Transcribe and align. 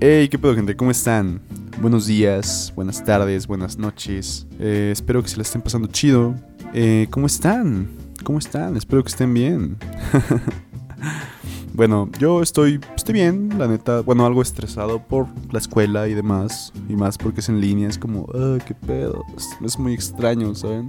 Hey, 0.00 0.28
¿qué 0.28 0.38
pedo, 0.38 0.54
gente? 0.54 0.76
¿Cómo 0.76 0.92
están? 0.92 1.40
Buenos 1.82 2.06
días, 2.06 2.72
buenas 2.76 3.04
tardes, 3.04 3.48
buenas 3.48 3.78
noches. 3.78 4.46
Eh, 4.60 4.90
espero 4.92 5.24
que 5.24 5.28
se 5.28 5.36
la 5.36 5.42
estén 5.42 5.60
pasando 5.60 5.88
chido. 5.88 6.36
Eh, 6.72 7.08
¿Cómo 7.10 7.26
están? 7.26 7.88
¿Cómo 8.22 8.38
están? 8.38 8.76
Espero 8.76 9.02
que 9.02 9.08
estén 9.08 9.34
bien. 9.34 9.76
bueno, 11.74 12.08
yo 12.20 12.42
estoy, 12.42 12.78
estoy 12.94 13.14
bien, 13.14 13.58
la 13.58 13.66
neta. 13.66 14.02
Bueno, 14.02 14.24
algo 14.24 14.40
estresado 14.40 15.02
por 15.02 15.26
la 15.50 15.58
escuela 15.58 16.06
y 16.06 16.14
demás. 16.14 16.72
Y 16.88 16.94
más 16.94 17.18
porque 17.18 17.40
es 17.40 17.48
en 17.48 17.60
línea. 17.60 17.88
Es 17.88 17.98
como, 17.98 18.28
ah, 18.34 18.58
qué 18.64 18.76
pedo. 18.76 19.24
Es, 19.64 19.80
muy 19.80 19.94
extraño, 19.94 20.54
¿saben? 20.54 20.86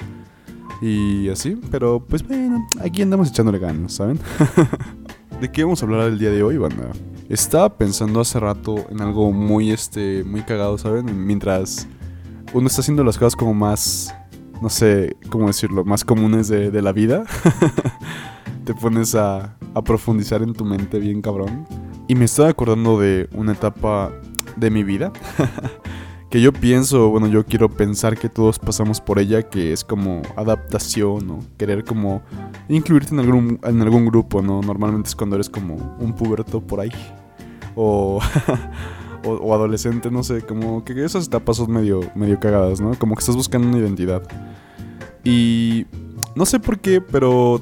Y 0.84 1.30
así, 1.30 1.60
pero 1.71 2.00
pues 2.00 2.21
bueno, 2.28 2.64
aquí 2.80 3.02
andamos 3.02 3.30
echándole 3.30 3.57
ganas, 3.57 3.94
¿saben? 3.94 4.20
¿De 5.41 5.52
qué 5.52 5.64
vamos 5.64 5.82
a 5.82 5.88
hablar 5.88 6.10
el 6.10 6.20
día 6.20 6.30
de 6.30 6.44
hoy, 6.44 6.57
banda? 6.57 6.91
Estaba 7.30 7.77
pensando 7.77 8.21
hace 8.21 8.39
rato 8.39 8.88
en 8.89 9.02
algo 9.02 9.32
muy, 9.32 9.70
este, 9.70 10.24
muy 10.24 10.42
cagado, 10.42 10.79
¿saben? 10.79 11.28
Mientras 11.28 11.88
uno 12.54 12.65
está 12.65 12.82
haciendo 12.82 13.04
las 13.04 13.19
cosas 13.19 13.36
como 13.36 13.54
más, 13.54 14.15
no 14.64 14.69
sé, 14.69 15.15
¿cómo 15.29 15.46
decirlo? 15.46 15.86
Más 15.86 16.04
comunes 16.04 16.47
de, 16.47 16.71
de 16.71 16.82
la 16.82 16.92
vida. 16.92 17.25
Te 18.65 18.74
pones 18.74 19.14
a, 19.14 19.55
a 19.75 19.83
profundizar 19.83 20.42
en 20.42 20.54
tu 20.54 20.65
mente 20.65 20.97
bien 20.97 21.21
cabrón. 21.21 21.68
Y 22.07 22.15
me 22.15 22.25
estaba 22.25 22.50
acordando 22.50 23.00
de 23.00 23.30
una 23.36 23.52
etapa 23.52 24.11
de 24.55 24.71
mi 24.71 24.83
vida. 24.83 25.14
que 26.29 26.42
yo 26.42 26.54
pienso, 26.54 27.10
bueno, 27.10 27.28
yo 27.28 27.43
quiero 27.46 27.69
pensar 27.69 28.18
que 28.18 28.29
todos 28.29 28.60
pasamos 28.60 29.01
por 29.01 29.18
ella, 29.18 29.43
que 29.43 29.74
es 29.74 29.83
como 29.83 30.21
adaptación 30.36 31.29
o 31.32 31.39
querer 31.57 31.83
como 31.83 32.22
incluirte 32.67 33.14
en 33.14 33.19
algún, 33.19 33.59
en 33.64 33.81
algún 33.81 34.05
grupo, 34.05 34.42
¿no? 34.42 34.61
Normalmente 34.61 35.09
es 35.09 35.16
cuando 35.16 35.36
eres 35.36 35.50
como 35.50 35.75
un 36.00 36.14
puberto 36.14 36.61
por 36.61 36.81
ahí. 36.81 36.92
O, 37.75 38.19
o, 39.25 39.30
o, 39.31 39.53
adolescente, 39.55 40.11
no 40.11 40.22
sé, 40.22 40.42
como 40.42 40.83
que 40.86 41.03
esas 41.03 41.28
etapas 41.28 41.58
son 41.58 41.72
medio, 41.72 42.02
medio 42.13 42.39
cagadas, 42.39 42.80
¿no? 42.80 42.94
Como 43.00 43.16
que 43.16 43.22
estás 43.22 43.35
buscando 43.35 43.67
una 43.67 43.80
identidad. 43.80 44.22
Y 45.23 45.88
no 46.35 46.45
sé 46.45 46.59
por 46.59 46.80
qué, 46.80 47.02
pero 47.02 47.59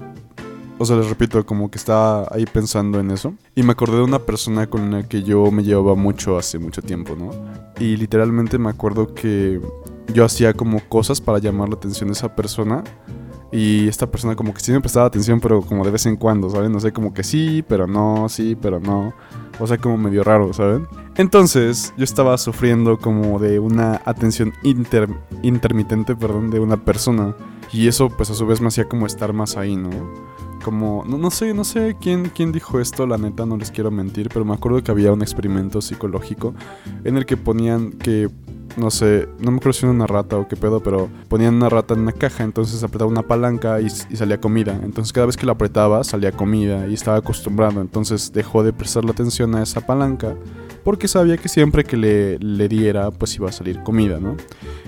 o 0.80 0.86
sea, 0.86 0.96
les 0.96 1.10
repito, 1.10 1.44
como 1.46 1.72
que 1.72 1.78
estaba 1.78 2.28
ahí 2.32 2.46
pensando 2.46 3.00
en 3.00 3.12
eso. 3.12 3.34
Y 3.56 3.64
me 3.64 3.72
acordé 3.72 3.98
de 3.98 4.04
una 4.04 4.20
persona 4.20 4.68
con 4.68 4.92
la 4.92 5.08
que 5.08 5.24
yo 5.24 5.50
me 5.52 5.64
llevaba 5.64 5.96
mucho 5.96 6.38
hace 6.38 6.60
mucho 6.60 6.82
tiempo, 6.82 7.16
¿no? 7.16 7.32
Y 7.80 7.98
literalmente 7.98 8.58
me 8.58 8.70
acuerdo 8.70 9.14
que 9.14 9.60
yo 10.14 10.24
hacía 10.24 10.54
como 10.54 10.80
cosas 10.88 11.20
para 11.20 11.40
llamar 11.40 11.70
la 11.70 11.76
atención 11.76 12.10
de 12.10 12.14
esa 12.14 12.36
persona. 12.36 12.84
Y 13.52 13.88
esta 13.88 14.08
persona 14.12 14.36
como 14.36 14.54
que 14.54 14.60
sí 14.60 14.72
me 14.74 14.82
prestaba 14.82 15.06
atención, 15.06 15.40
pero 15.40 15.62
como 15.62 15.86
de 15.86 15.92
vez 15.92 16.06
en 16.06 16.18
cuando, 16.18 16.50
¿saben? 16.50 16.72
No 16.72 16.80
sé, 16.82 16.92
como 16.92 17.14
que 17.14 17.24
sí, 17.24 17.64
pero 17.68 17.88
no, 17.88 18.28
sí, 18.28 18.58
pero 18.62 18.80
no. 18.80 19.14
O 19.60 19.66
sea, 19.66 19.78
como 19.78 19.98
medio 19.98 20.24
raro, 20.24 20.54
¿saben? 20.54 20.86
Entonces, 21.16 21.94
yo 21.98 22.04
estaba 22.04 22.38
sufriendo 22.38 22.98
como 23.00 23.40
de 23.40 23.60
una 23.60 24.02
atención 24.06 24.54
inter 24.64 25.10
intermitente, 25.44 26.16
perdón, 26.16 26.52
de 26.52 26.60
una 26.60 26.84
persona. 26.84 27.36
Y 27.72 27.88
eso, 27.88 28.10
pues 28.10 28.30
a 28.30 28.36
su 28.36 28.46
vez 28.46 28.60
me 28.62 28.68
hacía 28.68 28.88
como 28.88 29.06
estar 29.06 29.32
más 29.34 29.56
ahí, 29.56 29.78
¿no? 29.78 29.90
Como 30.68 31.06
no, 31.08 31.18
no, 31.18 31.32
sé, 31.32 31.54
no 31.54 31.64
sé 31.64 31.96
quién, 32.02 32.30
quién 32.36 32.52
dijo 32.52 32.82
esto, 32.82 33.08
la 33.08 33.18
neta 33.18 33.46
no 33.46 33.56
les 33.56 33.72
quiero 33.72 33.90
mentir, 33.90 34.28
pero 34.28 34.44
me 34.44 34.54
acuerdo 34.54 34.84
que 34.84 34.92
había 34.92 35.14
un 35.14 35.22
experimento 35.22 35.82
psicológico 35.82 36.54
en 37.06 37.16
el 37.16 37.26
que 37.26 37.38
ponían 37.38 37.94
que 37.94 38.30
no 38.76 38.92
sé, 38.92 39.30
no 39.40 39.52
me 39.52 39.60
acuerdo 39.60 39.80
si 39.80 39.86
era 39.86 39.94
una 39.94 40.08
rata 40.08 40.36
o 40.36 40.46
qué 40.50 40.58
pedo, 40.58 40.84
pero 40.84 41.08
ponían 41.30 41.56
una 41.56 41.70
rata 41.70 41.94
en 41.94 42.02
una 42.02 42.12
caja, 42.12 42.44
entonces 42.44 42.84
apretaba 42.84 43.10
una 43.10 43.24
palanca 43.24 43.80
y, 43.80 43.90
salía 43.90 44.42
comida. 44.42 44.78
Entonces 44.84 45.14
cada 45.14 45.28
vez 45.28 45.38
que 45.38 45.46
la 45.46 45.54
apretaba 45.54 46.04
salía 46.04 46.34
comida 46.34 46.86
y 46.86 46.94
estaba 46.94 47.16
acostumbrado, 47.16 47.80
entonces 47.80 48.34
dejó 48.34 48.62
de 48.62 48.74
prestarle 48.74 49.12
atención 49.12 49.56
a 49.56 49.64
esa 49.64 49.80
palanca 49.80 50.36
porque 50.84 51.08
sabía 51.08 51.38
que 51.38 51.48
siempre 51.48 51.86
que 51.86 51.96
le, 51.96 52.40
le 52.40 52.68
diera 52.68 53.10
pues 53.12 53.34
iba 53.38 53.48
a 53.48 53.54
salir 53.54 53.82
comida, 53.84 54.20
¿no? 54.20 54.36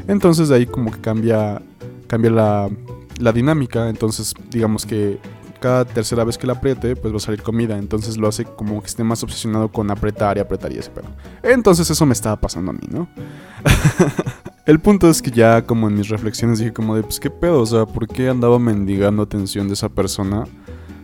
Entonces 0.09 0.49
de 0.49 0.55
ahí 0.55 0.65
como 0.65 0.91
que 0.91 0.99
cambia, 0.99 1.61
cambia 2.07 2.31
la, 2.31 2.69
la 3.17 3.31
dinámica, 3.31 3.87
entonces 3.87 4.33
digamos 4.51 4.85
que 4.85 5.19
cada 5.59 5.85
tercera 5.85 6.23
vez 6.23 6.37
que 6.37 6.47
la 6.47 6.53
apriete, 6.53 6.95
pues 6.95 7.13
va 7.13 7.17
a 7.17 7.21
salir 7.21 7.41
comida. 7.41 7.77
Entonces 7.77 8.17
lo 8.17 8.27
hace 8.27 8.45
como 8.45 8.81
que 8.81 8.87
esté 8.87 9.03
más 9.03 9.23
obsesionado 9.23 9.69
con 9.71 9.91
apretar 9.91 10.37
y 10.37 10.39
apretar 10.39 10.71
y 10.71 10.77
ese 10.77 10.89
pedo. 10.89 11.07
Entonces 11.43 11.89
eso 11.89 12.05
me 12.05 12.13
estaba 12.13 12.39
pasando 12.39 12.71
a 12.71 12.73
mí, 12.73 12.87
¿no? 12.89 13.07
El 14.65 14.79
punto 14.79 15.09
es 15.09 15.21
que 15.21 15.31
ya 15.31 15.65
como 15.65 15.87
en 15.87 15.95
mis 15.95 16.09
reflexiones 16.09 16.59
dije 16.59 16.73
como 16.73 16.95
de, 16.95 17.03
pues 17.03 17.19
qué 17.19 17.29
pedo, 17.29 17.61
o 17.61 17.65
sea, 17.65 17.85
¿por 17.85 18.07
qué 18.07 18.29
andaba 18.29 18.59
mendigando 18.59 19.23
atención 19.23 19.67
de 19.67 19.73
esa 19.73 19.89
persona 19.89 20.45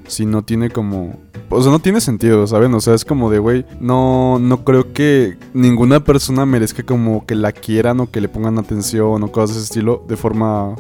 si 0.08 0.26
no 0.26 0.44
tiene 0.44 0.70
como... 0.70 1.20
O 1.50 1.62
sea, 1.62 1.72
no 1.72 1.80
tiene 1.80 2.02
sentido, 2.02 2.46
¿saben? 2.48 2.74
O 2.74 2.80
sea, 2.80 2.94
es 2.94 3.06
como 3.06 3.30
de, 3.30 3.40
güey, 3.40 3.66
no, 3.80 4.40
no 4.40 4.64
creo 4.64 4.94
que 4.94 5.38
ninguna 5.54 6.04
persona 6.04 6.46
merezca 6.46 6.84
como 6.84 7.26
que 7.26 7.36
la 7.36 7.52
quieran 7.52 8.00
o 8.00 8.10
que 8.10 8.22
le 8.22 8.30
pongan 8.30 8.58
atención 8.58 9.24
o 9.24 9.32
cosas 9.32 9.56
de 9.56 9.62
ese 9.62 9.66
estilo 9.66 10.04
de 10.08 10.18
forma 10.18 10.76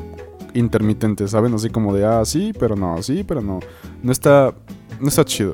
intermitente, 0.55 1.27
¿saben? 1.27 1.53
Así 1.53 1.69
como 1.69 1.93
de, 1.93 2.05
ah, 2.05 2.25
sí, 2.25 2.53
pero 2.57 2.75
no, 2.75 3.01
sí, 3.03 3.23
pero 3.23 3.41
no. 3.41 3.59
No 4.01 4.11
está, 4.11 4.53
no 4.99 5.07
está 5.07 5.23
chido. 5.25 5.53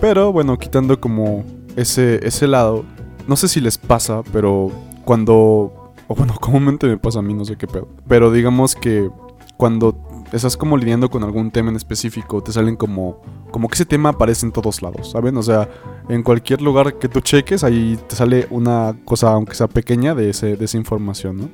Pero 0.00 0.32
bueno, 0.32 0.58
quitando 0.58 1.00
como 1.00 1.44
ese, 1.76 2.26
ese 2.26 2.46
lado, 2.46 2.84
no 3.26 3.36
sé 3.36 3.48
si 3.48 3.60
les 3.60 3.78
pasa, 3.78 4.22
pero 4.32 4.70
cuando, 5.04 5.92
o 6.08 6.14
bueno, 6.14 6.34
comúnmente 6.40 6.86
me 6.86 6.98
pasa 6.98 7.20
a 7.20 7.22
mí, 7.22 7.34
no 7.34 7.44
sé 7.44 7.56
qué 7.56 7.66
pedo. 7.66 7.88
Pero 8.06 8.30
digamos 8.30 8.74
que 8.74 9.10
cuando 9.56 9.96
estás 10.32 10.56
como 10.56 10.76
lidiando 10.76 11.10
con 11.10 11.22
algún 11.22 11.50
tema 11.50 11.70
en 11.70 11.76
específico, 11.76 12.42
te 12.42 12.52
salen 12.52 12.76
como, 12.76 13.20
como 13.50 13.68
que 13.68 13.74
ese 13.74 13.86
tema 13.86 14.10
aparece 14.10 14.46
en 14.46 14.52
todos 14.52 14.82
lados, 14.82 15.10
¿saben? 15.10 15.36
O 15.36 15.42
sea, 15.42 15.68
en 16.08 16.22
cualquier 16.22 16.62
lugar 16.62 16.98
que 16.98 17.08
tú 17.08 17.20
cheques, 17.20 17.62
ahí 17.64 17.98
te 18.08 18.16
sale 18.16 18.46
una 18.50 18.96
cosa, 19.04 19.32
aunque 19.32 19.54
sea 19.54 19.68
pequeña, 19.68 20.14
de, 20.14 20.30
ese, 20.30 20.56
de 20.56 20.64
esa 20.64 20.78
información, 20.78 21.36
¿no? 21.36 21.48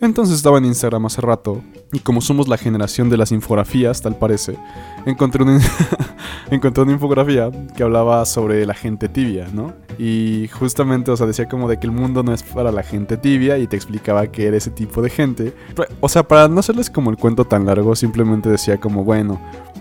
Entonces 0.00 0.36
estaba 0.36 0.56
en 0.56 0.64
Instagram 0.64 1.04
hace 1.04 1.20
rato 1.20 1.62
y 1.92 1.98
como 1.98 2.22
somos 2.22 2.48
la 2.48 2.56
generación 2.56 3.10
de 3.10 3.18
las 3.18 3.32
infografías, 3.32 4.00
tal 4.00 4.16
parece, 4.16 4.56
encontré 5.04 5.42
una, 5.42 5.60
encontré 6.50 6.84
una 6.84 6.92
infografía 6.92 7.50
que 7.76 7.82
hablaba 7.82 8.24
sobre 8.24 8.64
la 8.64 8.72
gente 8.72 9.10
tibia, 9.10 9.48
¿no? 9.52 9.74
Y 9.98 10.48
justamente, 10.52 11.10
o 11.10 11.16
sea, 11.18 11.26
decía 11.26 11.48
como 11.48 11.68
de 11.68 11.78
que 11.78 11.86
el 11.86 11.92
mundo 11.92 12.22
no 12.22 12.32
es 12.32 12.42
para 12.42 12.72
la 12.72 12.82
gente 12.82 13.18
tibia 13.18 13.58
y 13.58 13.66
te 13.66 13.76
explicaba 13.76 14.26
que 14.28 14.46
era 14.46 14.56
ese 14.56 14.70
tipo 14.70 15.02
de 15.02 15.10
gente. 15.10 15.54
O 16.00 16.08
sea, 16.08 16.22
para 16.26 16.48
no 16.48 16.60
hacerles 16.60 16.88
como 16.88 17.10
el 17.10 17.18
cuento 17.18 17.44
tan 17.44 17.66
largo, 17.66 17.94
simplemente 17.94 18.48
decía 18.48 18.78
como, 18.80 19.04
bueno, 19.04 19.38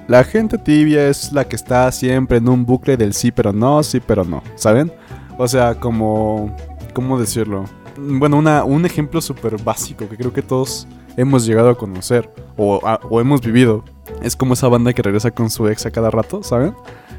la 0.10 0.26
gente 0.26 0.58
tibia 0.58 1.08
es 1.08 1.32
la 1.32 1.48
que 1.48 1.56
está 1.56 1.90
siempre 1.94 2.40
en 2.40 2.50
un 2.50 2.66
bucle 2.66 2.98
del 2.98 3.14
sí 3.14 3.32
pero 3.32 3.54
no, 3.54 3.84
sí 3.84 4.02
pero 4.06 4.26
no, 4.26 4.44
¿saben? 4.56 4.92
O 5.38 5.48
sea, 5.48 5.76
como... 5.76 6.54
¿Cómo 6.94 7.20
decirlo? 7.20 7.66
Bueno, 8.02 8.38
una, 8.38 8.64
un 8.64 8.86
ejemplo 8.86 9.22
súper 9.22 9.62
básico 9.62 10.08
que 10.10 10.18
creo 10.18 10.34
que 10.34 10.42
todos 10.42 10.88
hemos 11.18 11.46
llegado 11.46 11.70
a 11.70 11.78
conocer 11.78 12.30
o, 12.58 12.80
o, 13.10 13.22
hemos 13.22 13.42
vivido. 13.42 13.84
Es 14.22 14.36
como 14.36 14.54
esa 14.54 14.68
banda 14.68 14.94
que 14.94 15.02
regresa 15.02 15.32
con 15.32 15.50
su 15.50 15.68
ex 15.68 15.86
a 15.86 15.92
cada 15.92 16.10
rato, 16.10 16.44
¿saben? 16.44 16.74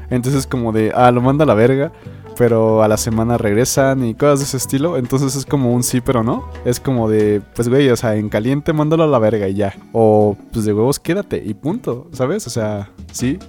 Entonces 0.09 0.41
es 0.41 0.47
como 0.47 0.71
de, 0.71 0.91
ah, 0.93 1.11
lo 1.11 1.21
manda 1.21 1.43
a 1.43 1.47
la 1.47 1.53
verga, 1.53 1.91
pero 2.37 2.83
a 2.83 2.87
la 2.87 2.97
semana 2.97 3.37
regresan 3.37 4.05
y 4.05 4.13
cosas 4.13 4.39
de 4.39 4.45
ese 4.45 4.57
estilo. 4.57 4.97
Entonces 4.97 5.35
es 5.35 5.45
como 5.45 5.73
un 5.73 5.83
sí, 5.83 6.01
pero 6.01 6.23
no. 6.23 6.49
Es 6.65 6.79
como 6.79 7.09
de, 7.09 7.41
pues 7.55 7.69
güey, 7.69 7.89
o 7.89 7.95
sea, 7.95 8.15
en 8.15 8.29
caliente 8.29 8.73
mándalo 8.73 9.03
a 9.03 9.07
la 9.07 9.19
verga 9.19 9.47
y 9.47 9.53
ya. 9.53 9.73
O 9.93 10.35
pues 10.51 10.65
de 10.65 10.73
huevos 10.73 10.99
quédate 10.99 11.41
y 11.45 11.53
punto, 11.53 12.07
¿sabes? 12.11 12.45
O 12.47 12.49
sea, 12.49 12.89
sí, 13.11 13.39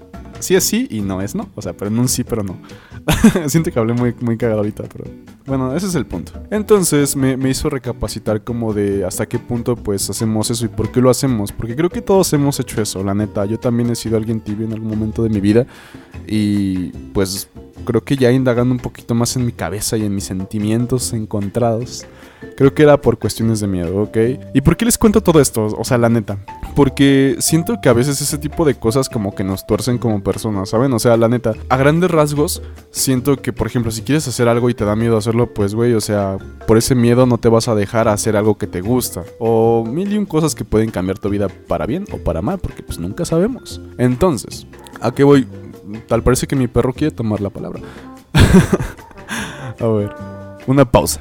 sí 0.42 0.54
es 0.54 0.64
sí 0.64 0.86
y 0.90 1.00
no 1.00 1.22
es 1.22 1.34
no. 1.34 1.48
O 1.54 1.62
sea, 1.62 1.72
pero 1.72 1.90
en 1.90 1.98
un 1.98 2.08
sí, 2.08 2.24
pero 2.24 2.42
no. 2.42 2.58
Siento 3.46 3.70
que 3.70 3.78
hablé 3.78 3.94
muy, 3.94 4.14
muy 4.20 4.36
cagado 4.36 4.60
ahorita, 4.60 4.84
pero 4.92 5.04
bueno, 5.46 5.74
ese 5.74 5.86
es 5.86 5.94
el 5.94 6.06
punto. 6.06 6.32
Entonces 6.50 7.16
me, 7.16 7.36
me, 7.36 7.50
hizo 7.50 7.70
recapacitar 7.70 8.44
como 8.44 8.72
de 8.74 9.04
hasta 9.04 9.26
qué 9.26 9.38
punto 9.38 9.76
pues 9.76 10.08
hacemos 10.10 10.50
eso 10.50 10.64
y 10.64 10.68
por 10.68 10.90
qué 10.90 11.00
lo 11.00 11.10
hacemos. 11.10 11.52
Porque 11.52 11.74
creo 11.74 11.90
que 11.90 12.02
todos 12.02 12.32
hemos 12.32 12.60
hecho 12.60 12.80
eso, 12.80 13.02
la 13.02 13.14
neta. 13.14 13.44
Yo 13.46 13.58
también 13.58 13.90
he 13.90 13.96
sido 13.96 14.16
alguien 14.16 14.40
tibio 14.40 14.66
en 14.66 14.72
algún 14.72 14.90
momento 14.90 15.22
de 15.22 15.30
mi 15.30 15.40
vida 15.40 15.66
y 16.26 16.90
pues 17.12 17.48
creo 17.84 18.02
que 18.02 18.16
ya 18.16 18.30
indagando 18.30 18.72
un 18.72 18.80
poquito 18.80 19.14
más 19.14 19.36
en 19.36 19.44
mi 19.46 19.52
cabeza 19.52 19.96
y 19.96 20.04
en 20.04 20.14
mis 20.14 20.24
sentimientos 20.24 21.12
encontrados. 21.12 22.06
Creo 22.56 22.74
que 22.74 22.82
era 22.82 23.00
por 23.00 23.18
cuestiones 23.18 23.60
de 23.60 23.66
miedo, 23.66 24.02
¿ok? 24.02 24.16
¿Y 24.54 24.60
por 24.60 24.76
qué 24.76 24.84
les 24.84 24.98
cuento 24.98 25.20
todo 25.20 25.40
esto? 25.40 25.66
O 25.66 25.84
sea, 25.84 25.98
la 25.98 26.08
neta. 26.08 26.38
Porque 26.74 27.36
siento 27.38 27.80
que 27.82 27.88
a 27.88 27.92
veces 27.92 28.20
ese 28.22 28.38
tipo 28.38 28.64
de 28.64 28.74
cosas 28.74 29.08
como 29.08 29.34
que 29.34 29.44
nos 29.44 29.66
tuercen 29.66 29.98
como 29.98 30.22
personas, 30.22 30.70
¿saben? 30.70 30.92
O 30.92 30.98
sea, 30.98 31.16
la 31.16 31.28
neta, 31.28 31.52
a 31.68 31.76
grandes 31.76 32.10
rasgos, 32.10 32.62
siento 32.90 33.36
que, 33.36 33.52
por 33.52 33.66
ejemplo, 33.66 33.90
si 33.90 34.02
quieres 34.02 34.26
hacer 34.26 34.48
algo 34.48 34.70
y 34.70 34.74
te 34.74 34.84
da 34.84 34.96
miedo 34.96 35.18
hacerlo, 35.18 35.52
pues, 35.52 35.74
güey, 35.74 35.92
o 35.92 36.00
sea, 36.00 36.38
por 36.66 36.78
ese 36.78 36.94
miedo 36.94 37.26
no 37.26 37.38
te 37.38 37.48
vas 37.48 37.68
a 37.68 37.74
dejar 37.74 38.08
hacer 38.08 38.36
algo 38.36 38.56
que 38.56 38.66
te 38.66 38.80
gusta. 38.80 39.22
O 39.38 39.84
mil 39.86 40.12
y 40.12 40.16
un 40.16 40.24
cosas 40.24 40.54
que 40.54 40.64
pueden 40.64 40.90
cambiar 40.90 41.18
tu 41.18 41.28
vida 41.28 41.48
para 41.48 41.84
bien 41.84 42.06
o 42.10 42.18
para 42.18 42.40
mal, 42.40 42.58
porque 42.58 42.82
pues 42.82 42.98
nunca 42.98 43.24
sabemos. 43.24 43.80
Entonces, 43.98 44.66
¿a 45.00 45.12
qué 45.12 45.24
voy? 45.24 45.46
Tal 46.08 46.22
parece 46.22 46.46
que 46.46 46.56
mi 46.56 46.68
perro 46.68 46.94
quiere 46.94 47.14
tomar 47.14 47.40
la 47.40 47.50
palabra. 47.50 47.80
a 49.78 49.86
ver, 49.88 50.14
una 50.66 50.90
pausa. 50.90 51.20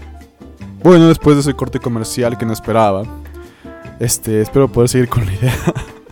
Bueno, 0.84 1.08
después 1.08 1.36
de 1.36 1.42
ese 1.42 1.54
corte 1.54 1.80
comercial 1.80 2.38
que 2.38 2.46
no 2.46 2.54
esperaba, 2.54 3.04
este, 4.02 4.42
espero 4.42 4.68
poder 4.68 4.90
seguir 4.90 5.08
con 5.08 5.24
la 5.26 5.32
idea. 5.32 5.54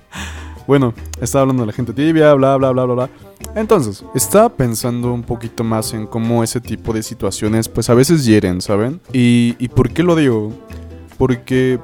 bueno, 0.68 0.94
estaba 1.20 1.42
hablando 1.42 1.64
de 1.64 1.68
la 1.68 1.74
gente 1.74 1.92
tibia, 1.92 2.36
bla, 2.36 2.56
bla, 2.56 2.70
bla, 2.70 2.86
bla, 2.86 2.94
bla. 2.94 3.10
Entonces, 3.56 4.06
estaba 4.14 4.48
pensando 4.50 5.12
un 5.12 5.24
poquito 5.24 5.64
más 5.64 5.92
en 5.96 6.06
cómo 6.06 6.44
ese 6.44 6.62
tipo 6.62 6.94
de 6.94 7.02
situaciones 7.02 7.68
pues 7.68 7.90
a 7.90 7.96
veces 7.96 8.26
hieren, 8.26 8.62
¿saben? 8.62 9.02
¿Y, 9.12 9.56
y 9.58 9.70
por 9.70 9.90
qué 9.90 10.04
lo 10.04 10.16
digo? 10.16 10.54
Porque... 11.18 11.80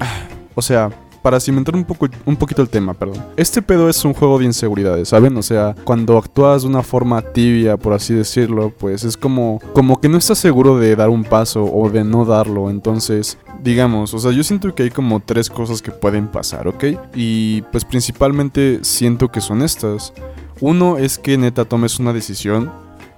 o 0.56 0.62
sea, 0.62 0.90
para 1.22 1.38
cimentar 1.38 1.74
un, 1.74 1.84
poco, 1.84 2.08
un 2.24 2.36
poquito 2.36 2.62
el 2.62 2.68
tema, 2.68 2.94
perdón. 2.94 3.24
Este 3.36 3.60
pedo 3.60 3.88
es 3.88 4.04
un 4.04 4.14
juego 4.14 4.38
de 4.38 4.44
inseguridades, 4.44 5.08
¿saben? 5.08 5.36
O 5.36 5.42
sea, 5.42 5.74
cuando 5.82 6.18
actúas 6.18 6.62
de 6.62 6.68
una 6.68 6.82
forma 6.82 7.20
tibia, 7.20 7.76
por 7.76 7.92
así 7.92 8.14
decirlo, 8.14 8.72
pues 8.76 9.02
es 9.02 9.16
como, 9.16 9.60
como 9.72 10.00
que 10.00 10.08
no 10.08 10.18
estás 10.18 10.38
seguro 10.38 10.78
de 10.78 10.94
dar 10.94 11.08
un 11.08 11.24
paso 11.24 11.64
o 11.64 11.90
de 11.90 12.04
no 12.04 12.24
darlo. 12.24 12.70
Entonces, 12.70 13.38
digamos, 13.66 14.14
o 14.14 14.18
sea, 14.20 14.30
yo 14.30 14.44
siento 14.44 14.72
que 14.76 14.84
hay 14.84 14.90
como 14.90 15.18
tres 15.18 15.50
cosas 15.50 15.82
que 15.82 15.90
pueden 15.90 16.28
pasar, 16.28 16.68
¿ok? 16.68 16.84
Y 17.16 17.62
pues 17.72 17.84
principalmente 17.84 18.78
siento 18.82 19.28
que 19.32 19.40
son 19.40 19.60
estas. 19.60 20.12
Uno 20.60 20.98
es 20.98 21.18
que 21.18 21.36
neta 21.36 21.64
tomes 21.64 21.98
una 21.98 22.12
decisión 22.12 22.70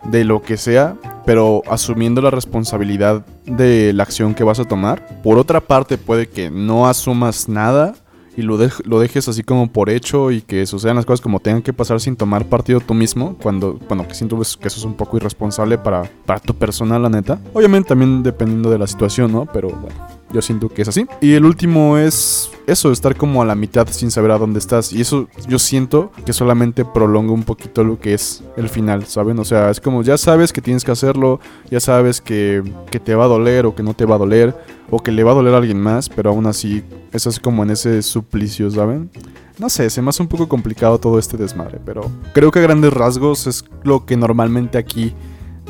de 0.05 0.25
lo 0.25 0.41
que 0.41 0.56
sea, 0.56 0.97
pero 1.27 1.62
asumiendo 1.69 2.23
la 2.23 2.31
responsabilidad 2.31 3.27
de 3.45 3.93
la 3.93 4.05
acción 4.05 4.35
que 4.35 4.43
vas 4.43 4.59
a 4.59 4.65
tomar. 4.65 5.21
Por 5.23 5.37
otra 5.37 5.61
parte, 5.61 5.99
puede 5.99 6.29
que 6.29 6.50
no 6.50 6.87
asumas 6.89 7.50
nada 7.50 7.95
y 8.38 8.43
lo, 8.43 8.56
dej- 8.56 8.85
lo 8.85 9.00
dejes 9.00 9.26
así 9.29 9.43
como 9.43 9.73
por 9.73 9.90
hecho 9.90 10.31
y 10.31 10.43
que 10.43 10.64
sucedan 10.64 10.94
las 10.94 11.05
cosas 11.05 11.20
como 11.20 11.40
tengan 11.40 11.61
que 11.61 11.73
pasar 11.73 12.00
sin 12.00 12.14
tomar 12.14 12.44
partido 12.44 12.79
tú 12.79 12.94
mismo, 12.94 13.37
cuando, 13.43 13.81
bueno, 13.88 14.06
que 14.06 14.14
siento 14.14 14.37
pues, 14.37 14.56
que 14.56 14.69
eso 14.69 14.79
es 14.79 14.85
un 14.85 14.94
poco 14.94 15.17
irresponsable 15.17 15.76
para, 15.76 16.08
para 16.25 16.38
tu 16.38 16.55
persona, 16.55 17.00
la 17.00 17.08
neta. 17.08 17.40
Obviamente 17.52 17.88
también 17.88 18.23
dependiendo 18.23 18.70
de 18.70 18.79
la 18.79 18.87
situación, 18.87 19.32
¿no? 19.32 19.46
Pero 19.52 19.70
bueno. 19.70 20.19
Yo 20.31 20.43
siento 20.43 20.69
que 20.69 20.82
es 20.82 20.88
así. 20.88 21.06
Y 21.23 21.32
el 21.32 21.46
último 21.46 21.96
es 21.96 22.50
eso, 22.67 22.93
estar 22.93 23.17
como 23.17 23.40
a 23.40 23.46
la 23.46 23.55
mitad 23.55 23.88
sin 23.90 24.11
saber 24.11 24.31
a 24.31 24.37
dónde 24.37 24.58
estás. 24.58 24.93
Y 24.93 25.00
eso 25.00 25.26
yo 25.49 25.58
siento 25.58 26.12
que 26.26 26.35
solamente 26.35 26.85
prolonga 26.85 27.32
un 27.32 27.44
poquito 27.44 27.82
lo 27.82 27.99
que 27.99 28.12
es 28.12 28.44
el 28.58 28.69
final, 28.69 29.06
¿saben? 29.06 29.38
O 29.38 29.44
sea, 29.46 29.70
es 29.70 29.81
como 29.81 30.02
ya 30.02 30.19
sabes 30.19 30.52
que 30.52 30.61
tienes 30.61 30.85
que 30.85 30.90
hacerlo, 30.90 31.40
ya 31.70 31.81
sabes 31.81 32.20
que, 32.20 32.62
que 32.90 33.00
te 33.00 33.14
va 33.14 33.25
a 33.25 33.29
doler 33.29 33.64
o 33.64 33.75
que 33.75 33.82
no 33.82 33.94
te 33.94 34.05
va 34.05 34.17
a 34.17 34.19
doler, 34.19 34.55
o 34.90 35.02
que 35.02 35.12
le 35.12 35.25
va 35.25 35.31
a 35.32 35.35
doler 35.35 35.55
a 35.55 35.56
alguien 35.56 35.81
más, 35.81 36.11
pero 36.11 36.29
aún 36.29 36.44
así 36.44 36.85
estás 37.12 37.40
como 37.40 37.62
en 37.62 37.70
ese 37.70 38.02
suplicio, 38.02 38.70
¿saben? 38.70 39.10
No 39.58 39.69
sé, 39.69 39.90
se 39.90 40.02
me 40.02 40.10
hace 40.10 40.22
un 40.22 40.28
poco 40.28 40.49
complicado 40.49 40.99
todo 40.99 41.19
este 41.19 41.37
desmadre, 41.37 41.81
pero 41.84 42.10
creo 42.32 42.50
que 42.50 42.60
a 42.60 42.62
grandes 42.62 42.93
rasgos 42.93 43.46
es 43.46 43.64
lo 43.82 44.06
que 44.06 44.16
normalmente 44.16 44.78
aquí 44.78 45.14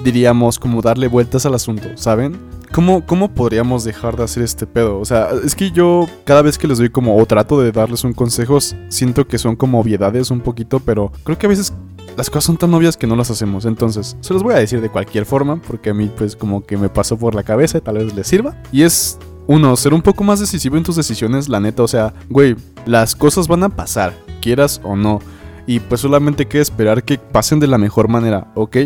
diríamos 0.04 0.58
como 0.58 0.82
darle 0.82 1.08
vueltas 1.08 1.46
al 1.46 1.54
asunto, 1.54 1.88
¿saben? 1.96 2.38
¿Cómo, 2.72 3.04
¿Cómo 3.06 3.32
podríamos 3.32 3.84
dejar 3.84 4.16
de 4.16 4.24
hacer 4.24 4.42
este 4.42 4.66
pedo? 4.66 4.98
O 5.00 5.04
sea, 5.04 5.30
es 5.42 5.54
que 5.54 5.70
yo 5.70 6.06
cada 6.24 6.42
vez 6.42 6.58
que 6.58 6.68
les 6.68 6.78
doy 6.78 6.90
como 6.90 7.16
o 7.16 7.24
trato 7.24 7.60
de 7.60 7.72
darles 7.72 8.04
un 8.04 8.12
consejo, 8.12 8.58
siento 8.60 9.26
que 9.26 9.38
son 9.38 9.56
como 9.56 9.80
obviedades 9.80 10.30
un 10.30 10.40
poquito, 10.40 10.80
pero 10.80 11.10
creo 11.24 11.38
que 11.38 11.46
a 11.46 11.48
veces 11.48 11.72
las 12.16 12.28
cosas 12.28 12.44
son 12.44 12.56
tan 12.56 12.74
obvias 12.74 12.96
que 12.96 13.06
no 13.06 13.16
las 13.16 13.30
hacemos. 13.30 13.64
Entonces, 13.64 14.16
se 14.20 14.34
los 14.34 14.42
voy 14.42 14.54
a 14.54 14.58
decir 14.58 14.80
de 14.80 14.90
cualquier 14.90 15.24
forma, 15.24 15.62
porque 15.66 15.90
a 15.90 15.94
mí 15.94 16.10
pues 16.14 16.36
como 16.36 16.64
que 16.64 16.76
me 16.76 16.88
pasó 16.88 17.16
por 17.16 17.34
la 17.34 17.42
cabeza 17.42 17.78
y 17.78 17.80
tal 17.80 17.98
vez 17.98 18.14
les 18.14 18.26
sirva. 18.26 18.54
Y 18.70 18.82
es 18.82 19.18
uno, 19.48 19.74
ser 19.76 19.94
un 19.94 20.02
poco 20.02 20.22
más 20.22 20.38
decisivo 20.38 20.76
en 20.76 20.84
tus 20.84 20.94
decisiones, 20.94 21.48
la 21.48 21.58
neta. 21.58 21.82
O 21.82 21.88
sea, 21.88 22.12
güey, 22.28 22.54
las 22.86 23.16
cosas 23.16 23.48
van 23.48 23.64
a 23.64 23.70
pasar, 23.70 24.12
quieras 24.40 24.80
o 24.84 24.94
no. 24.94 25.20
Y 25.66 25.80
pues 25.80 26.02
solamente 26.02 26.46
queda 26.46 26.62
esperar 26.62 27.02
que 27.02 27.18
pasen 27.18 27.58
de 27.58 27.66
la 27.66 27.78
mejor 27.78 28.08
manera, 28.08 28.52
¿ok? 28.54 28.76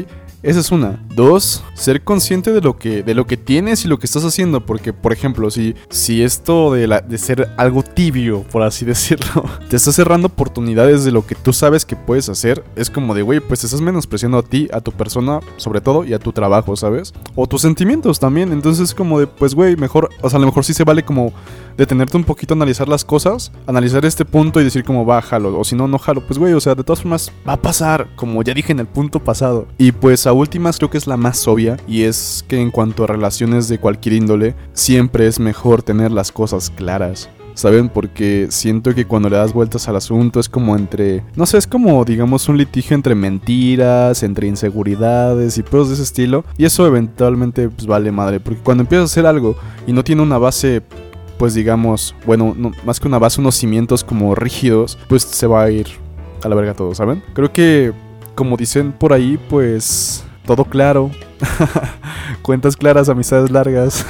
Esa 0.43 0.59
es 0.59 0.73
una. 0.73 0.99
Dos, 1.15 1.63
ser 1.75 2.03
consciente 2.03 2.53
de 2.53 2.61
lo 2.61 2.77
que, 2.77 3.05
de 3.05 3.15
lo 3.15 3.29
que 3.29 3.37
tienes 3.37 3.85
y 3.85 3.89
lo 3.89 4.01
que 4.01 4.07
estás 4.07 4.25
haciendo. 4.25 4.67
Porque, 4.67 4.93
por 4.93 5.13
ejemplo, 5.13 5.51
si, 5.53 5.77
si 5.89 6.23
esto 6.23 6.73
de, 6.73 6.89
la, 6.89 7.01
de 7.01 7.17
ser 7.17 7.51
algo 7.57 7.85
tibio, 7.85 8.43
por 8.51 8.63
así 8.63 8.85
decirlo, 8.93 9.45
te 9.69 9.77
está 9.77 9.93
cerrando 9.93 10.27
oportunidades 10.27 11.05
de 11.05 11.13
lo 11.13 11.25
que 11.25 11.37
tú 11.37 11.53
sabes 11.53 11.85
que 11.85 11.95
puedes 11.95 12.29
hacer, 12.29 12.65
es 12.75 12.91
como 12.91 13.15
de, 13.15 13.23
güey, 13.23 13.39
pues 13.39 13.61
te 13.61 13.67
estás 13.67 13.81
menospreciando 13.81 14.39
a 14.39 14.43
ti, 14.43 14.69
a 14.73 14.81
tu 14.81 14.91
persona, 14.91 15.39
sobre 15.59 15.81
todo, 15.81 16.05
y 16.05 16.13
a 16.13 16.19
tu 16.19 16.33
trabajo, 16.33 16.75
¿sabes? 16.75 17.15
O 17.37 17.47
tus 17.47 17.63
sentimientos 17.63 18.19
también. 18.19 18.51
Entonces, 18.51 18.89
es 18.89 18.95
como 18.95 19.21
de, 19.21 19.29
pues, 19.29 19.55
güey, 19.55 19.77
mejor, 19.77 20.11
o 20.23 20.29
sea, 20.29 20.39
a 20.39 20.41
lo 20.41 20.47
mejor 20.47 20.65
sí 20.65 20.75
se 20.75 20.83
vale 20.83 21.05
como 21.05 21.33
detenerte 21.77 22.17
un 22.17 22.25
poquito 22.25 22.55
analizar 22.55 22.89
las 22.89 23.05
cosas, 23.05 23.53
analizar 23.67 24.05
este 24.05 24.25
punto 24.25 24.61
y 24.61 24.65
decir 24.65 24.85
como 24.85 25.07
va, 25.07 25.23
jalo, 25.23 25.59
o 25.59 25.65
si 25.65 25.77
no, 25.77 25.89
no 25.89 25.99
jalo, 25.99 26.21
pues 26.27 26.39
güey, 26.39 26.53
o 26.53 26.61
sea, 26.61 26.75
de 26.75 26.85
todas 26.85 27.01
formas 27.01 27.33
va 27.49 27.55
a 27.55 27.63
pasar, 27.63 28.09
como 28.17 28.43
ya 28.43 28.55
dije 28.55 28.73
en 28.73 28.81
el 28.81 28.87
punto 28.87 29.21
pasado. 29.21 29.67
Y 29.79 29.93
pues 29.93 30.27
a 30.33 30.35
últimas 30.35 30.79
creo 30.79 30.91
que 30.91 30.99
es 30.99 31.07
la 31.07 31.17
más 31.17 31.47
obvia 31.47 31.77
y 31.87 32.03
es 32.03 32.45
que 32.49 32.61
en 32.61 32.71
cuanto 32.71 33.05
a 33.05 33.07
relaciones 33.07 33.69
de 33.69 33.79
cualquier 33.79 34.15
índole, 34.15 34.55
siempre 34.73 35.27
es 35.27 35.39
mejor 35.39 35.83
tener 35.83 36.11
las 36.11 36.33
cosas 36.33 36.71
claras. 36.71 37.29
¿Saben? 37.55 37.91
Porque 37.91 38.47
siento 38.49 38.95
que 38.95 39.05
cuando 39.05 39.29
le 39.29 39.37
das 39.37 39.53
vueltas 39.53 39.87
al 39.87 39.97
asunto 39.97 40.41
es 40.41 40.49
como 40.49 40.75
entre... 40.75 41.23
No 41.37 41.45
sé, 41.45 41.59
es 41.59 41.67
como 41.67 42.03
digamos 42.03 42.49
un 42.49 42.57
litigio 42.57 42.95
entre 42.95 43.15
mentiras, 43.15 44.23
entre 44.23 44.47
inseguridades 44.47 45.59
y 45.59 45.63
cosas 45.63 45.89
de 45.89 45.95
ese 45.95 46.03
estilo. 46.05 46.45
Y 46.57 46.65
eso 46.65 46.87
eventualmente 46.87 47.69
pues 47.69 47.87
vale 47.87 48.11
madre. 48.11 48.41
Porque 48.41 48.61
cuando 48.63 48.85
empiezas 48.85 49.11
a 49.11 49.13
hacer 49.13 49.27
algo 49.27 49.55
y 49.87 49.93
no 49.93 50.03
tiene 50.03 50.23
una 50.23 50.39
base 50.39 50.81
pues 51.37 51.53
digamos, 51.55 52.15
bueno, 52.25 52.55
no- 52.57 52.73
más 52.87 53.01
que 53.01 53.09
una 53.09 53.19
base, 53.19 53.41
unos 53.41 53.57
cimientos 53.57 54.03
como 54.03 54.35
rígidos, 54.35 54.97
pues 55.09 55.23
se 55.23 55.47
va 55.47 55.65
a 55.65 55.71
ir 55.71 55.89
a 56.43 56.49
la 56.49 56.55
verga 56.55 56.73
todo, 56.73 56.95
¿saben? 56.95 57.23
Creo 57.35 57.53
que, 57.53 57.93
como 58.35 58.57
dicen 58.57 58.93
por 58.93 59.13
ahí, 59.13 59.39
pues 59.49 60.25
todo 60.47 60.65
claro. 60.65 61.11
Cuentas 62.43 62.77
claras, 62.77 63.09
amistades 63.09 63.51
largas. 63.51 64.05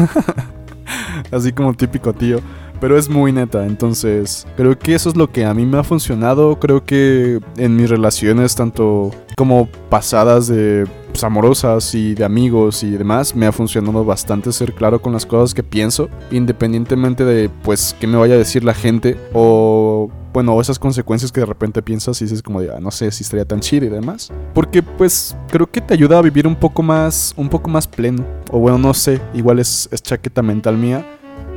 Así 1.30 1.52
como 1.52 1.74
típico 1.74 2.12
tío. 2.12 2.40
Pero 2.80 2.98
es 2.98 3.08
muy 3.08 3.30
neta, 3.32 3.64
entonces 3.64 4.44
creo 4.56 4.76
que 4.76 4.96
eso 4.96 5.08
es 5.08 5.16
lo 5.16 5.30
que 5.30 5.44
a 5.44 5.54
mí 5.54 5.64
me 5.64 5.78
ha 5.78 5.84
funcionado. 5.84 6.58
Creo 6.58 6.84
que 6.84 7.38
en 7.56 7.76
mis 7.76 7.88
relaciones, 7.88 8.56
tanto 8.56 9.12
como 9.36 9.68
pasadas 9.88 10.48
de 10.48 10.88
pues, 11.12 11.24
amorosas 11.24 11.94
y 11.94 12.14
de 12.14 12.24
amigos 12.24 12.82
y 12.82 12.90
demás, 12.90 13.36
me 13.36 13.46
ha 13.46 13.52
funcionado 13.52 14.04
bastante 14.04 14.50
ser 14.52 14.74
claro 14.74 15.00
con 15.00 15.12
las 15.12 15.26
cosas 15.26 15.54
que 15.54 15.62
pienso, 15.62 16.08
independientemente 16.30 17.24
de 17.24 17.50
pues 17.62 17.94
qué 18.00 18.06
me 18.06 18.16
vaya 18.16 18.34
a 18.34 18.38
decir 18.38 18.64
la 18.64 18.74
gente 18.74 19.16
o 19.32 20.10
bueno, 20.32 20.58
esas 20.60 20.78
consecuencias 20.78 21.30
que 21.30 21.40
de 21.40 21.46
repente 21.46 21.82
piensas 21.82 22.20
y 22.22 22.24
dices 22.24 22.42
como 22.42 22.62
de, 22.62 22.74
ah, 22.74 22.80
no 22.80 22.90
sé 22.90 23.10
si 23.10 23.22
estaría 23.22 23.44
tan 23.44 23.60
chido 23.60 23.84
y 23.86 23.90
demás. 23.90 24.32
Porque 24.54 24.82
pues 24.82 25.36
creo 25.50 25.70
que 25.70 25.82
te 25.82 25.92
ayuda 25.92 26.18
a 26.18 26.22
vivir 26.22 26.46
un 26.46 26.56
poco 26.56 26.82
más, 26.82 27.34
un 27.36 27.50
poco 27.50 27.68
más 27.68 27.86
pleno. 27.86 28.24
O 28.50 28.58
bueno, 28.58 28.78
no 28.78 28.94
sé, 28.94 29.20
igual 29.34 29.58
es, 29.58 29.90
es 29.92 30.02
chaqueta 30.02 30.40
mental 30.40 30.78
mía, 30.78 31.06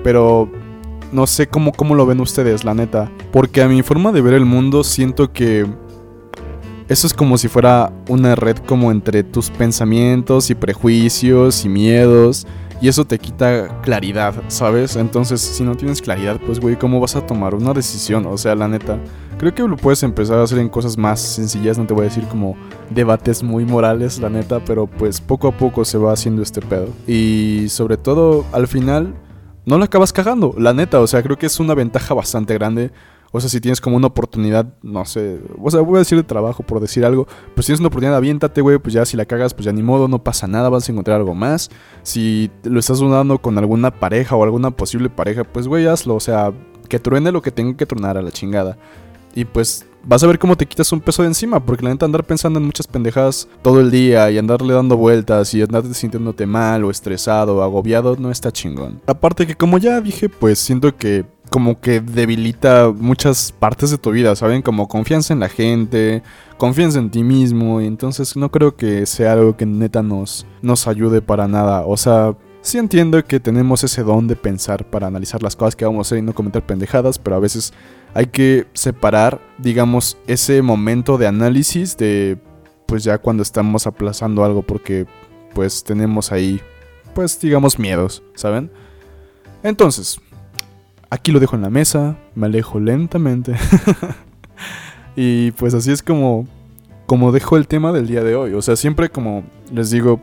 pero 0.04 0.52
no 1.14 1.26
sé 1.26 1.48
cómo, 1.48 1.72
cómo 1.72 1.96
lo 1.96 2.06
ven 2.06 2.20
ustedes, 2.20 2.66
la 2.66 2.74
neta. 2.74 3.10
Porque 3.32 3.62
a 3.62 3.70
mi 3.70 3.82
forma 3.82 4.12
de 4.12 4.22
ver 4.22 4.34
el 4.34 4.46
mundo 4.46 4.84
siento 4.84 5.32
que 5.32 5.66
eso 6.88 7.08
es 7.08 7.14
como 7.14 7.38
si 7.38 7.48
fuera 7.48 7.92
una 8.08 8.36
red 8.36 8.58
como 8.58 8.92
entre 8.92 9.24
tus 9.24 9.50
pensamientos 9.50 10.50
y 10.50 10.56
prejuicios 10.56 11.66
y 11.66 11.70
miedos. 11.70 12.46
Y 12.82 12.90
eso 12.90 13.06
te 13.06 13.18
quita 13.18 13.82
claridad, 13.82 14.36
¿sabes? 14.50 14.98
Entonces, 14.98 15.40
si 15.40 15.64
no 15.64 15.76
tienes 15.76 16.02
claridad, 16.02 16.40
pues, 16.46 16.60
güey, 16.60 16.76
¿cómo 16.76 17.00
vas 17.00 17.16
a 17.16 17.26
tomar 17.26 17.56
una 17.56 17.74
decisión? 17.74 18.26
O 18.26 18.38
sea, 18.38 18.54
la 18.54 18.68
neta, 18.68 19.00
creo 19.38 19.56
que 19.56 19.64
lo 19.64 19.78
puedes 19.78 20.04
empezar 20.04 20.40
a 20.40 20.44
hacer 20.44 20.60
en 20.60 20.68
cosas 20.68 20.98
más 20.98 21.20
sencillas. 21.22 21.78
No 21.78 21.88
te 21.88 21.94
voy 21.94 22.02
a 22.02 22.10
decir 22.10 22.26
como 22.26 22.58
debates 22.90 23.44
muy 23.44 23.64
morales, 23.64 24.20
la 24.20 24.30
neta, 24.30 24.60
pero 24.60 24.88
pues 24.88 25.22
poco 25.22 25.48
a 25.48 25.58
poco 25.58 25.86
se 25.86 25.98
va 25.98 26.12
haciendo 26.12 26.42
este 26.42 26.62
pedo. 26.62 26.90
Y 27.08 27.68
sobre 27.70 27.96
todo, 27.96 28.46
al 28.52 28.68
final, 28.68 29.16
no 29.66 29.78
la 29.78 29.86
acabas 29.86 30.12
cagando, 30.12 30.54
la 30.58 30.74
neta. 30.74 31.00
O 31.00 31.08
sea, 31.08 31.24
creo 31.24 31.38
que 31.38 31.46
es 31.46 31.60
una 31.62 31.76
ventaja 31.76 32.14
bastante 32.14 32.54
grande. 32.56 32.92
O 33.36 33.42
sea, 33.42 33.50
si 33.50 33.60
tienes 33.60 33.82
como 33.82 33.98
una 33.98 34.08
oportunidad, 34.08 34.74
no 34.82 35.04
sé, 35.04 35.42
o 35.62 35.70
sea, 35.70 35.82
voy 35.82 35.98
a 35.98 36.00
decir 36.00 36.18
de 36.18 36.24
trabajo 36.24 36.64
por 36.64 36.80
decir 36.80 37.04
algo, 37.04 37.28
pues 37.54 37.66
tienes 37.66 37.82
una 37.82 37.88
oportunidad, 37.88 38.16
aviéntate, 38.16 38.62
güey, 38.62 38.78
pues 38.78 38.94
ya 38.94 39.06
si 39.06 39.18
la 39.18 39.26
cagas, 39.26 39.54
pues 39.54 39.66
ya 39.66 39.74
ni 39.74 39.84
modo, 39.84 40.08
no 40.08 40.24
pasa 40.24 40.48
nada, 40.48 40.70
vas 40.70 40.88
a 40.88 40.92
encontrar 40.94 41.18
algo 41.18 41.36
más. 41.36 41.70
Si 42.02 42.50
lo 42.64 42.80
estás 42.80 43.00
dudando 43.00 43.40
con 43.40 43.58
alguna 43.58 43.92
pareja 43.92 44.38
o 44.38 44.44
alguna 44.46 44.72
posible 44.72 45.10
pareja, 45.10 45.44
pues 45.44 45.68
güey, 45.68 45.86
hazlo, 45.86 46.16
o 46.16 46.22
sea, 46.22 46.54
que 46.88 46.98
truene 46.98 47.34
lo 47.34 47.42
que 47.42 47.52
tenga 47.52 47.76
que 47.76 47.86
tronar 47.86 48.18
a 48.18 48.22
la 48.22 48.32
chingada. 48.32 48.78
Y 49.36 49.44
pues 49.44 49.86
vas 50.06 50.24
a 50.24 50.28
ver 50.28 50.40
cómo 50.40 50.56
te 50.56 50.66
quitas 50.66 50.92
un 50.92 51.02
peso 51.02 51.22
de 51.22 51.30
encima, 51.30 51.60
porque 51.60 51.84
la 51.84 51.92
neta 51.92 52.06
andar 52.06 52.24
pensando 52.24 52.60
en 52.60 52.66
muchas 52.66 52.88
pendejadas 52.88 53.48
todo 53.62 53.82
el 53.82 53.92
día 53.92 54.30
y 54.32 54.38
andarle 54.38 54.74
dando 54.74 54.98
vueltas 54.98 55.54
y 55.54 55.62
andarte 55.62 55.94
sintiéndote 55.94 56.46
mal 56.46 56.84
o 56.84 56.92
estresado 56.92 57.58
o 57.58 57.62
agobiado 57.64 58.16
no 58.18 58.32
está 58.32 58.52
chingón. 58.52 59.02
Aparte 59.08 59.48
que 59.48 59.56
como 59.56 59.78
ya 59.78 60.00
dije, 60.02 60.30
pues 60.30 60.60
siento 60.60 60.96
que 60.96 61.26
como 61.50 61.80
que 61.80 62.02
debilita 62.02 62.92
muchas 62.96 63.52
partes 63.52 63.92
de 63.92 63.98
tu 63.98 64.12
vida, 64.12 64.36
¿saben? 64.36 64.62
Como 64.62 64.88
confianza 64.88 65.34
en 65.34 65.40
la 65.40 65.50
gente, 65.50 66.24
confianza 66.58 67.00
en 67.00 67.12
ti 67.12 67.24
mismo, 67.24 67.82
y 67.82 67.86
entonces 67.86 68.36
no 68.36 68.50
creo 68.52 68.76
que 68.76 69.06
sea 69.06 69.34
algo 69.34 69.56
que 69.56 69.66
neta 69.66 70.02
nos, 70.02 70.46
nos 70.62 70.88
ayude 70.88 71.22
para 71.22 71.48
nada. 71.48 71.86
O 71.86 71.98
sea, 71.98 72.36
sí 72.66 72.80
entiendo 72.80 73.24
que 73.24 73.40
tenemos 73.40 73.84
ese 73.84 74.02
don 74.02 74.28
de 74.28 74.36
pensar 74.36 74.90
para 74.90 75.06
analizar 75.06 75.44
las 75.44 75.56
cosas 75.56 75.76
que 75.76 75.86
vamos 75.86 76.00
a 76.00 76.08
hacer 76.08 76.18
y 76.18 76.24
no 76.24 76.34
comentar 76.34 76.66
pendejadas, 76.66 77.20
pero 77.20 77.36
a 77.36 77.40
veces 77.40 77.74
hay 78.16 78.26
que 78.26 78.66
separar, 78.74 79.40
digamos, 79.60 80.18
ese 80.26 80.64
momento 80.64 81.20
de 81.20 81.28
análisis 81.28 81.96
de, 81.96 82.40
pues 82.88 83.04
ya 83.04 83.20
cuando 83.20 83.44
estamos 83.44 83.86
aplazando 83.86 84.44
algo 84.44 84.64
porque, 84.64 85.06
pues 85.54 85.84
tenemos 85.84 86.32
ahí, 86.32 86.60
pues 87.14 87.40
digamos, 87.40 87.78
miedos, 87.78 88.24
¿saben? 88.34 88.72
Entonces, 89.62 90.20
aquí 91.12 91.32
lo 91.32 91.40
dejo 91.40 91.56
en 91.56 91.62
la 91.62 91.70
mesa, 91.70 92.18
me 92.34 92.48
alejo 92.48 92.80
lentamente. 92.80 93.54
y 95.16 95.52
pues 95.52 95.76
así 95.76 95.92
es 95.92 96.02
como 96.02 96.48
como 97.06 97.32
dejo 97.32 97.58
el 97.58 97.68
tema 97.68 97.92
del 97.92 98.08
día 98.08 98.24
de 98.24 98.36
hoy. 98.36 98.54
O 98.54 98.62
sea, 98.64 98.76
siempre 98.76 99.10
como 99.10 99.44
les 99.72 99.92
digo, 99.92 100.22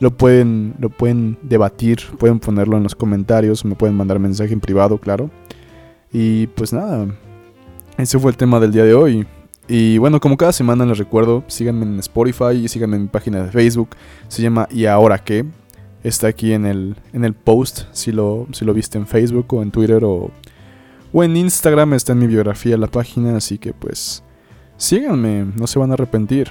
lo 0.00 0.16
pueden, 0.16 0.74
lo 0.78 0.88
pueden 0.88 1.38
debatir, 1.42 2.00
pueden 2.18 2.40
ponerlo 2.40 2.76
en 2.76 2.82
los 2.82 2.94
comentarios, 2.94 3.64
me 3.64 3.74
pueden 3.74 3.96
mandar 3.96 4.18
mensaje 4.18 4.52
en 4.52 4.60
privado, 4.60 4.98
claro. 4.98 5.30
Y 6.10 6.48
pues 6.48 6.72
nada, 6.72 7.06
ese 7.98 8.18
fue 8.18 8.30
el 8.30 8.36
tema 8.36 8.58
del 8.58 8.72
día 8.72 8.84
de 8.84 8.94
hoy. 8.94 9.26
Y 9.68 9.98
bueno, 9.98 10.18
como 10.18 10.36
cada 10.36 10.52
semana 10.52 10.84
les 10.86 10.98
recuerdo, 10.98 11.44
síganme 11.46 11.84
en 11.84 11.98
Spotify 12.00 12.54
y 12.54 12.68
síganme 12.68 12.96
en 12.96 13.02
mi 13.02 13.08
página 13.08 13.42
de 13.42 13.50
Facebook. 13.50 13.90
Se 14.26 14.42
llama 14.42 14.66
¿Y 14.70 14.86
ahora 14.86 15.18
qué? 15.18 15.44
Está 16.02 16.28
aquí 16.28 16.54
en 16.54 16.64
el, 16.64 16.96
en 17.12 17.24
el 17.24 17.34
post, 17.34 17.82
si 17.92 18.10
lo, 18.10 18.46
si 18.52 18.64
lo 18.64 18.72
viste 18.72 18.96
en 18.96 19.06
Facebook 19.06 19.52
o 19.52 19.62
en 19.62 19.70
Twitter 19.70 20.02
o, 20.02 20.30
o 21.12 21.22
en 21.22 21.36
Instagram, 21.36 21.92
está 21.92 22.14
en 22.14 22.20
mi 22.20 22.26
biografía 22.26 22.78
la 22.78 22.86
página, 22.86 23.36
así 23.36 23.58
que 23.58 23.74
pues 23.74 24.24
síganme, 24.78 25.44
no 25.56 25.66
se 25.66 25.78
van 25.78 25.90
a 25.90 25.94
arrepentir. 25.94 26.50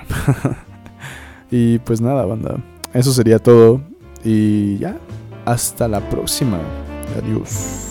y 1.51 1.79
pues 1.79 2.00
nada, 2.00 2.25
banda, 2.25 2.63
eso 2.93 3.13
sería 3.13 3.39
todo. 3.39 3.81
Y 4.24 4.77
ya, 4.77 4.98
hasta 5.46 5.88
la 5.88 6.08
próxima. 6.10 6.60
Adiós. 7.17 7.88